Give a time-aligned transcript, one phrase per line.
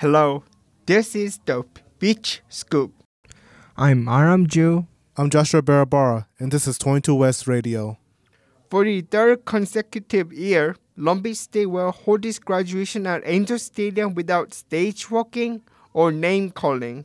[0.00, 0.44] Hello,
[0.86, 1.64] this is the
[1.98, 2.92] Beach Scoop.
[3.76, 4.86] I'm Aram Jew.
[5.16, 7.98] I'm Joshua Barabara, and this is 22 West Radio.
[8.70, 14.14] For the third consecutive year, Long Beach State will hold its graduation at Angel Stadium
[14.14, 15.62] without stage walking
[15.92, 17.04] or name calling.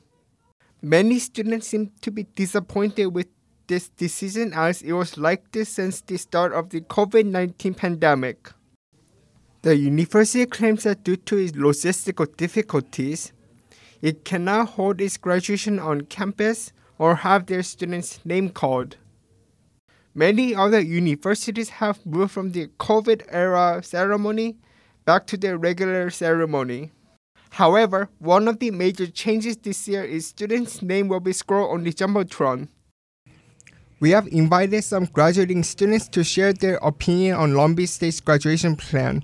[0.80, 3.26] Many students seem to be disappointed with
[3.66, 8.52] this decision as it was like this since the start of the COVID 19 pandemic.
[9.64, 13.32] The university claims that due to its logistical difficulties,
[14.02, 18.98] it cannot hold its graduation on campus or have their students' name called.
[20.14, 24.58] Many other universities have moved from the COVID era ceremony
[25.06, 26.92] back to their regular ceremony.
[27.52, 31.86] However, one of the major changes this year is students' name will be scrolled on
[31.86, 32.68] the Jumbotron.
[34.02, 38.76] We have invited some graduating students to share their opinion on Long Beach State's graduation
[38.76, 39.24] plan.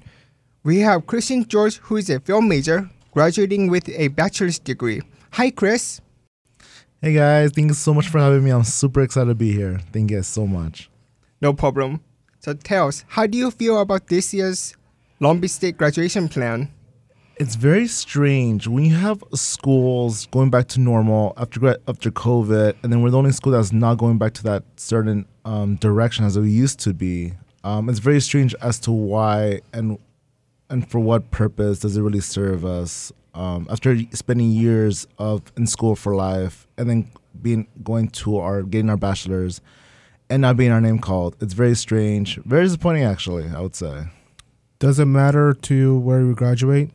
[0.61, 5.01] We have Christian George, who is a film major, graduating with a bachelor's degree.
[5.31, 6.01] Hi, Chris.
[7.01, 8.49] Hey guys, thank you so much for having me.
[8.51, 9.79] I'm super excited to be here.
[9.93, 10.89] Thank you guys so much.
[11.41, 12.01] No problem.
[12.41, 14.75] So tell us, how do you feel about this year's
[15.21, 16.69] Long Beach State graduation plan?
[17.37, 22.91] It's very strange when you have schools going back to normal after after COVID, and
[22.91, 26.37] then we're the only school that's not going back to that certain um, direction as
[26.37, 27.31] we used to be.
[27.63, 29.97] Um, it's very strange as to why and
[30.69, 35.67] and for what purpose does it really serve us um, after spending years of in
[35.67, 37.11] school for life and then
[37.41, 39.61] being going to our getting our bachelors
[40.29, 41.35] and not being our name called?
[41.41, 44.05] It's very strange very disappointing actually i would say.
[44.79, 46.91] Does it matter to you where you graduate?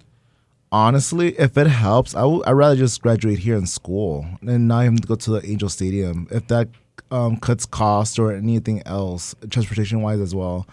[0.72, 4.66] honestly if it helps i w- i'd I rather just graduate here in school and
[4.66, 6.26] not even go to the angel stadium.
[6.32, 6.68] If that
[7.12, 10.66] um, cuts cost or anything else transportation wise as well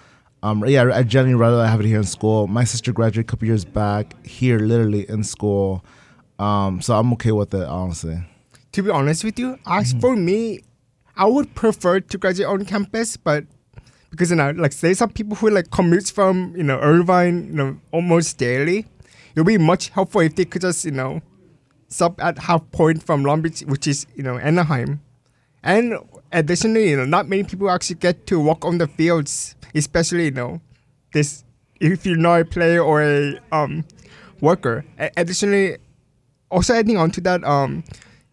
[0.43, 2.47] um, yeah, I generally rather have it here in school.
[2.47, 5.85] My sister graduated a couple years back here, literally in school.
[6.39, 8.23] Um, so I'm okay with it, honestly.
[8.71, 10.61] To be honest with you, as for me,
[11.15, 13.45] I would prefer to graduate on campus, but
[14.09, 17.53] because you know, like there's some people who like commutes from you know Irvine, you
[17.53, 18.85] know, almost daily.
[19.33, 21.21] It would be much helpful if they could just you know
[21.89, 25.01] stop at half point from Long Beach, which is you know Anaheim,
[25.63, 25.95] and
[26.31, 30.31] additionally, you know, not many people actually get to walk on the fields, especially you
[30.31, 30.61] know
[31.13, 31.43] this
[31.79, 33.85] if you're not a player or a um
[34.41, 34.85] worker.
[34.99, 35.77] A- additionally,
[36.49, 37.83] also adding on to that, um,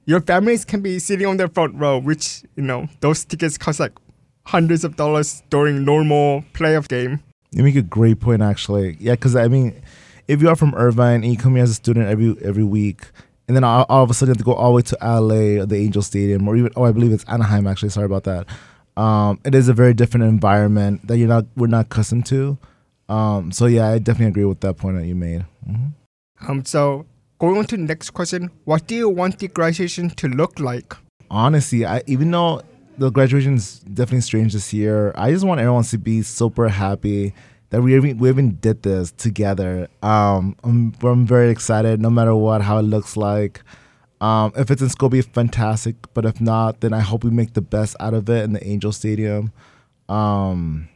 [0.07, 3.81] your families can be sitting on the front row, which you know those tickets cost
[3.81, 3.93] like
[4.47, 7.21] hundreds of dollars during normal playoff game.
[7.51, 8.97] You make a great point, actually.
[9.01, 9.81] Yeah, because I mean,
[10.27, 13.03] if you are from Irvine and you come here as a student every every week,
[13.49, 14.97] and then all, all of a sudden you have to go all the way to
[15.03, 17.67] LA, or the Angel Stadium, or even oh, I believe it's Anaheim.
[17.67, 18.47] Actually, sorry about that.
[18.97, 22.59] Um, it is a very different environment that you're not we're not accustomed to.
[23.09, 25.45] Um, so yeah, I definitely agree with that point that you made.
[25.67, 25.87] hmm
[26.47, 27.07] Um, so
[27.39, 30.95] going on to the next question, what do you want the graduation to look like?
[31.31, 32.63] honestly, I even though
[32.97, 37.35] the graduation is definitely strange this year, I just want everyone to be super happy
[37.71, 39.89] that we even we even did this together.
[40.03, 43.63] Um, I'm I'm very excited, no matter what, how it looks like.
[44.21, 45.97] Um, if it's in school, be fantastic.
[46.15, 48.67] But if not, then I hope we make the best out of it in the
[48.67, 49.53] Angel Stadium.
[50.09, 50.89] Um,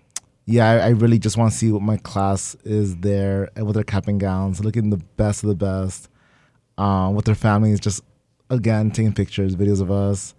[0.47, 3.75] yeah, I, I really just want to see what my class is there and with
[3.75, 6.09] their cap and gowns, looking the best of the best.
[6.79, 8.03] Um, with their families, just
[8.49, 10.35] again taking pictures, videos of us,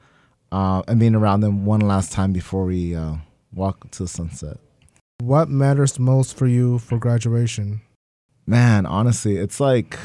[0.52, 3.16] uh, and being around them one last time before we uh,
[3.54, 4.58] walk to the sunset.
[5.24, 7.80] What matters most for you for graduation?
[8.46, 9.98] Man, honestly, it's like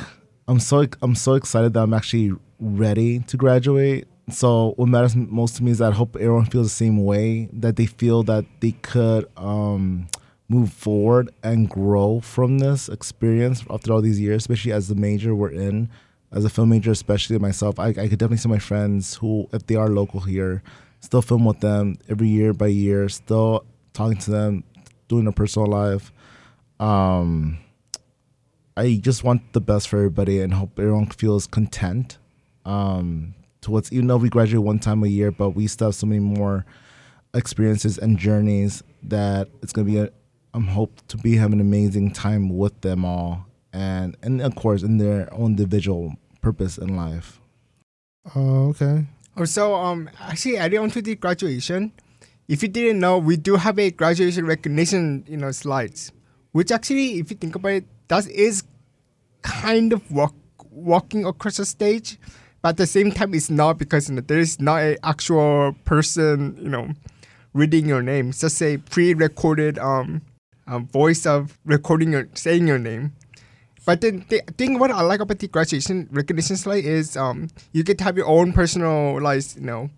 [0.47, 4.07] I'm so I'm so excited that I'm actually ready to graduate.
[4.31, 7.49] So what matters most to me is that I hope everyone feels the same way
[7.53, 10.07] that they feel that they could um,
[10.49, 15.35] move forward and grow from this experience after all these years, especially as the major
[15.35, 15.91] we're in,
[16.31, 17.81] as a film major, especially myself.
[17.81, 20.63] I, I could definitely see my friends who, if they are local here,
[21.01, 24.63] still film with them every year by year, still talking to them,
[25.09, 26.13] doing their personal life.
[26.79, 27.59] Um,
[28.77, 32.19] I just want the best for everybody and hope everyone feels content.
[32.65, 35.95] Um, to what's even though we graduate one time a year, but we still have
[35.95, 36.65] so many more
[37.35, 40.11] experiences and journeys that it's gonna be a
[40.55, 44.83] I'm hope to be having an amazing time with them all and and of course
[44.83, 47.41] in their own individual purpose in life.
[48.35, 49.07] Oh, okay.
[49.37, 51.93] Also, um, actually adding on to the graduation,
[52.49, 56.11] if you didn't know, we do have a graduation recognition, you know, slides,
[56.53, 58.65] which actually, if you think about it, that is
[59.43, 60.35] kind of walk,
[60.71, 62.19] walking across the stage,
[62.63, 65.75] but at the same time, it's not because you know, there is not an actual
[65.85, 66.89] person, you know,
[67.53, 68.31] reading your name.
[68.31, 70.23] It's just a pre-recorded um,
[70.67, 73.13] um voice of recording your saying your name.
[73.85, 77.83] But then the thing what I like about the graduation recognition slide is um you
[77.83, 79.89] get to have your own personalized you know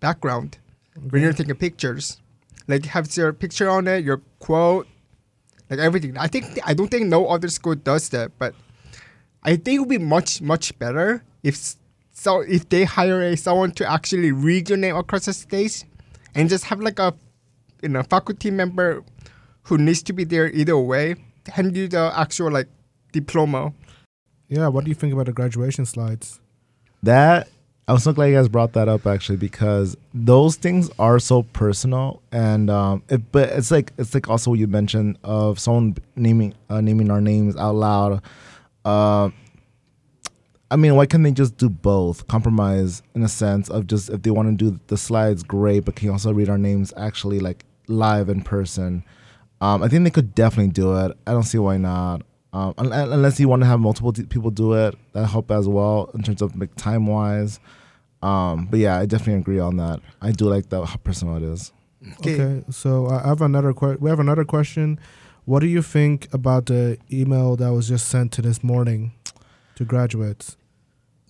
[0.00, 0.58] background
[0.96, 2.18] when you're taking pictures.
[2.68, 4.86] Like have your picture on it, your quote,
[5.68, 6.16] like everything.
[6.16, 8.54] I think I don't think no other school does that, but
[9.42, 11.74] I think it would be much much better if
[12.12, 15.82] so if they hire a someone to actually read your name across the stage,
[16.34, 17.14] and just have like a
[17.82, 19.02] you know faculty member
[19.64, 21.16] who needs to be there either way
[21.48, 22.68] hand you the actual like
[23.12, 23.72] diploma.
[24.48, 26.40] Yeah, what do you think about the graduation slides?
[27.02, 27.48] That
[27.88, 32.22] I'm so glad you guys brought that up actually because those things are so personal
[32.30, 36.54] and um it, but it's like it's like also what you mentioned of someone naming
[36.70, 38.22] uh, naming our names out loud.
[38.84, 39.30] Uh,
[40.70, 42.26] I mean, why can't they just do both?
[42.28, 45.96] Compromise in a sense of just if they want to do the slides, great, but
[45.96, 49.04] can you also read our names actually like live in person?
[49.60, 51.16] Um, I think they could definitely do it.
[51.26, 52.22] I don't see why not.
[52.52, 55.66] Um, un- un- unless you want to have multiple people do it, that help as
[55.68, 57.58] well in terms of like time wise.
[58.22, 60.00] Um, but yeah, I definitely agree on that.
[60.20, 61.72] I do like that how personal it is.
[62.18, 62.34] Okay.
[62.40, 64.98] Okay, so I have another que- we have another question.
[65.44, 69.12] What do you think about the email that was just sent to this morning
[69.76, 70.56] to graduates?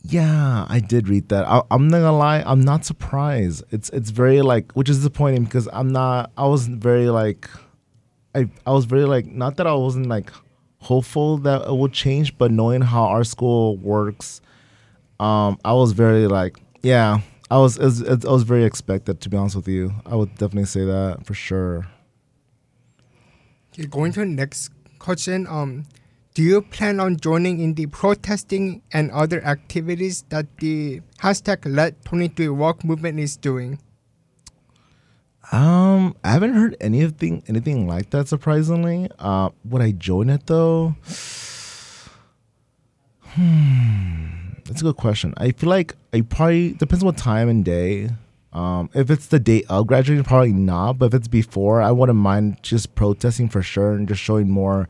[0.04, 1.46] Yeah, I did read that.
[1.46, 3.62] I, I'm not gonna lie, I'm not surprised.
[3.70, 6.32] It's it's very like, which is disappointing because I'm not.
[6.36, 7.48] I was very like,
[8.34, 10.30] I I was very like, not that I wasn't like
[10.82, 14.40] hopeful that it will change, but knowing how our school works,
[15.20, 17.20] um, I was very like, yeah,
[17.50, 19.92] I was it was, it, was very expected to be honest with you.
[20.04, 21.86] I would definitely say that for sure.
[23.72, 25.46] Okay, going to the next question.
[25.46, 25.84] Um,
[26.34, 32.04] do you plan on joining in the protesting and other activities that the hashtag Let
[32.04, 33.78] 23 Walk movement is doing?
[35.50, 38.28] Um, I haven't heard anything anything like that.
[38.28, 40.94] Surprisingly, uh, would I join it though?
[43.20, 44.26] Hmm,
[44.64, 45.34] that's a good question.
[45.36, 48.10] I feel like I probably depends on what time and day.
[48.52, 50.98] Um, if it's the day of graduation, probably not.
[50.98, 54.88] But if it's before, I wouldn't mind just protesting for sure and just showing more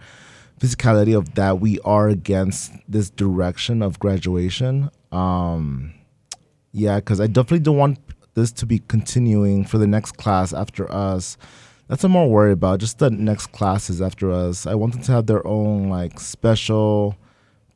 [0.60, 4.90] physicality of that we are against this direction of graduation.
[5.10, 5.94] Um,
[6.72, 7.98] yeah, because I definitely don't want
[8.34, 11.36] this to be continuing for the next class after us.
[11.88, 12.80] That's what I'm more worried about.
[12.80, 14.66] Just the next classes after us.
[14.66, 17.16] I want them to have their own like special,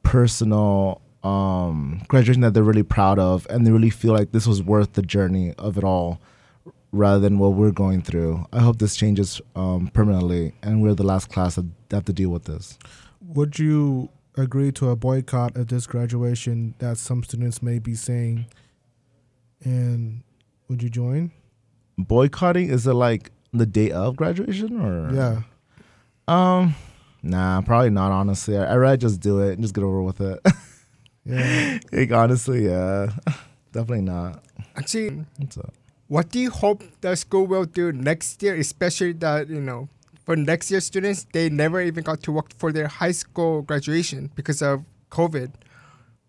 [0.03, 4.63] personal um, graduation that they're really proud of, and they really feel like this was
[4.63, 6.21] worth the journey of it all,
[6.93, 8.47] rather than what we're going through.
[8.53, 12.31] I hope this changes um, permanently, and we're the last class that have to deal
[12.31, 12.79] with this.
[13.21, 18.47] Would you agree to a boycott at this graduation that some students may be saying?
[19.65, 20.23] And
[20.69, 21.31] would you join?
[21.99, 25.43] Boycotting is it like the day of graduation or Yeah.
[26.29, 26.75] Um,
[27.23, 28.11] nah, probably not.
[28.13, 30.41] Honestly, I, I'd rather just do it and just get over with it.
[31.29, 31.79] Yeah.
[31.91, 33.11] like honestly, yeah,
[33.73, 34.45] definitely not.
[34.77, 35.75] Actually, What's up?
[36.07, 39.89] what do you hope the school will do next year, especially that, you know,
[40.25, 44.31] for next year students, they never even got to work for their high school graduation
[44.37, 45.51] because of COVID.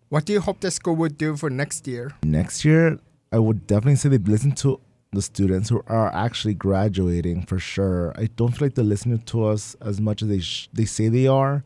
[0.08, 2.10] What do you hope the school would do for next year?
[2.24, 2.98] Next year,
[3.32, 4.80] I would definitely say they listen to
[5.12, 8.12] the students who are actually graduating for sure.
[8.16, 11.08] I don't feel like they're listening to us as much as they sh- they say
[11.08, 11.64] they are.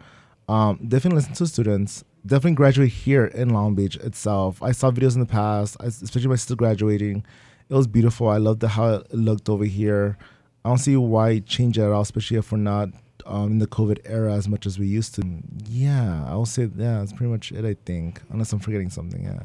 [0.49, 2.05] Um, definitely listen to students.
[2.25, 4.63] Definitely graduate here in Long Beach itself.
[4.63, 7.25] I saw videos in the past, especially my sister graduating.
[7.69, 8.29] It was beautiful.
[8.29, 10.19] I loved the, how it looked over here.
[10.65, 12.91] I don't see why change it at all, especially if we're not
[13.27, 15.23] um, in the COVID era as much as we used to.
[15.69, 17.65] Yeah, I will say yeah, that's pretty much it.
[17.65, 19.25] I think, unless I'm forgetting something.
[19.25, 19.43] Yeah.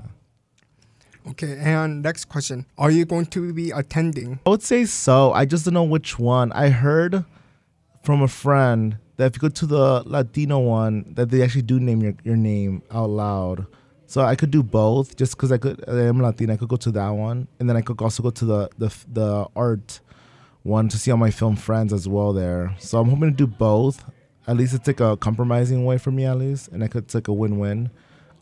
[1.29, 2.65] Okay, and next question.
[2.77, 4.39] Are you going to be attending?
[4.46, 5.34] I would say so.
[5.34, 6.51] I just don't know which one.
[6.53, 7.25] I heard
[8.03, 11.79] from a friend that if you go to the Latino one, that they actually do
[11.79, 13.65] name your, your name out loud.
[14.05, 15.84] So I could do both, just because I could.
[15.88, 16.53] I am Latina.
[16.53, 18.96] I could go to that one, and then I could also go to the the
[19.12, 20.00] the art
[20.63, 22.74] one to see all my film friends as well there.
[22.79, 24.05] So I'm hoping to do both.
[24.48, 27.15] At least it's like a compromising way for me, at least, and I could it's
[27.15, 27.89] like a win-win.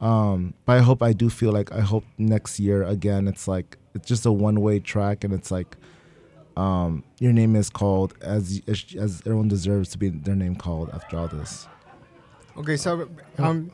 [0.06, 3.28] Um, but I hope I do feel like I hope next year again.
[3.28, 5.76] It's like it's just a one-way track, and it's like
[6.56, 10.92] um, your name is called as as as everyone deserves to be their name called
[10.94, 11.68] after all this.
[12.56, 13.10] Okay, so
[13.40, 13.72] um,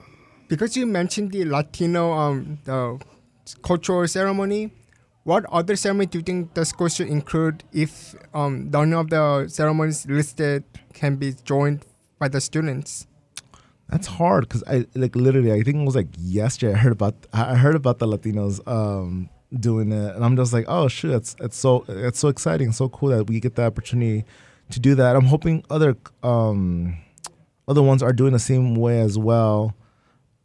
[0.47, 2.97] because you mentioned the Latino um the
[3.61, 4.71] cultural ceremony,
[5.25, 9.49] what other ceremony do you think the school should include if um none of the
[9.49, 11.85] ceremonies listed can be joined
[12.19, 13.05] by the students?
[13.91, 15.51] That's hard because I like literally.
[15.51, 16.73] I think it was like yesterday.
[16.73, 19.29] I heard about I heard about the Latinos um,
[19.59, 22.87] doing it, and I'm just like, oh shit, it's it's so it's so exciting, so
[22.89, 24.23] cool that we get the opportunity
[24.69, 25.15] to do that.
[25.17, 26.97] I'm hoping other um,
[27.67, 29.75] other ones are doing the same way as well,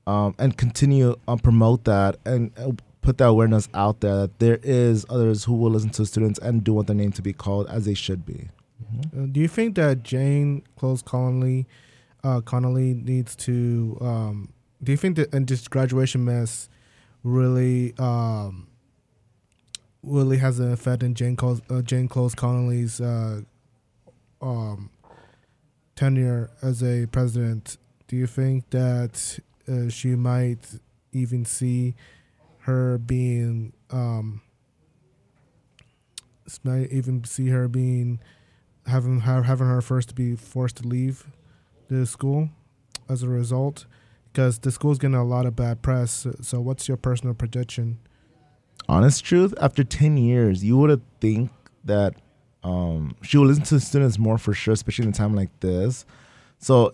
[0.08, 4.58] um, and continue um, promote that and uh, put that awareness out there that there
[4.64, 7.68] is others who will listen to students and do want their name to be called
[7.68, 8.48] as they should be.
[9.16, 11.66] Uh, do you think that Jane Close Conoley,
[12.26, 13.96] uh, Conoley needs to?
[14.00, 14.52] Um,
[14.82, 16.68] do you think that in this graduation mess
[17.22, 18.66] really, um,
[20.02, 23.42] really has an effect in Jane Close, uh, Jane Close Conoley's uh,
[24.42, 24.90] um,
[25.94, 27.78] tenure as a president?
[28.08, 30.80] Do you think that uh, she might
[31.12, 31.94] even see
[32.60, 34.42] her being, um,
[36.64, 38.18] might even see her being
[38.86, 41.26] having her, having her first to be forced to leave
[41.88, 42.50] the school
[43.08, 43.86] as a result
[44.32, 46.26] because the school's getting a lot of bad press.
[46.40, 47.98] So, what's your personal prediction?
[48.88, 51.50] Honest truth, after 10 years, you would have think
[51.84, 52.14] that
[52.62, 56.04] um, she will listen to students more for sure, especially in a time like this.
[56.58, 56.92] So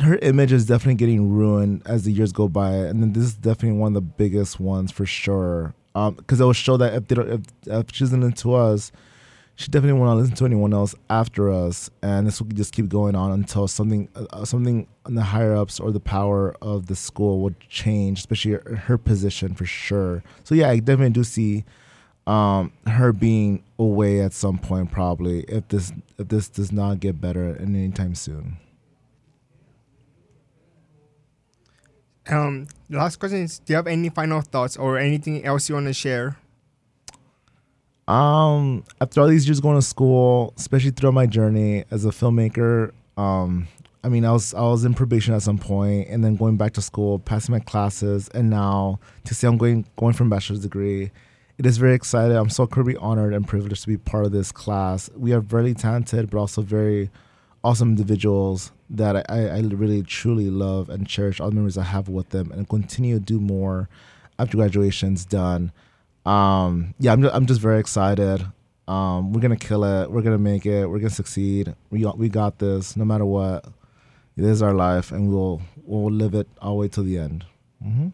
[0.00, 3.34] her image is definitely getting ruined as the years go by, and then this is
[3.34, 5.74] definitely one of the biggest ones for sure.
[5.94, 8.90] Because um, it will show that if they don't, if, if she doesn't to us,
[9.56, 13.14] she definitely won't listen to anyone else after us, and this will just keep going
[13.14, 17.40] on until something uh, something in the higher ups or the power of the school
[17.40, 20.24] will change, especially her, her position for sure.
[20.42, 21.64] So yeah, I definitely do see
[22.26, 27.20] um, her being away at some point, probably if this if this does not get
[27.20, 28.56] better anytime soon.
[32.26, 35.86] Um, last question is: Do you have any final thoughts or anything else you want
[35.86, 36.38] to share?
[38.06, 42.92] Um, after all these years going to school, especially throughout my journey as a filmmaker,
[43.16, 43.66] um,
[44.02, 46.74] I mean, I was I was in probation at some point, and then going back
[46.74, 51.10] to school, passing my classes, and now to say I'm going going a bachelor's degree,
[51.56, 52.36] it is very exciting.
[52.36, 55.08] I'm so incredibly honored and privileged to be part of this class.
[55.16, 57.10] We are very talented, but also very
[57.62, 62.10] awesome individuals that I, I really truly love and cherish all the memories I have
[62.10, 63.88] with them, and continue to do more
[64.38, 65.72] after graduation's done
[66.24, 68.46] um, yeah, I'm just, I'm just very excited.
[68.86, 70.10] Um, we're gonna kill it.
[70.10, 70.86] We're gonna make it.
[70.86, 71.74] We're gonna succeed.
[71.90, 72.96] We we got this.
[72.96, 73.66] No matter what,
[74.36, 77.46] it is our life, and we'll we'll live it all the way to the end.
[77.84, 78.08] Mm-hmm.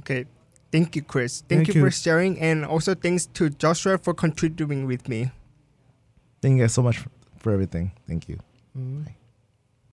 [0.00, 0.26] Okay,
[0.70, 1.40] thank you, Chris.
[1.40, 5.30] Thank, thank you, you, for sharing, and also thanks to Joshua for contributing with me.
[6.40, 7.92] Thank you guys so much for, for everything.
[8.06, 8.38] Thank you.
[8.76, 9.12] Mm-hmm.